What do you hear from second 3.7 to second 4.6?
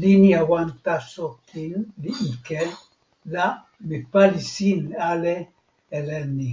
mi pali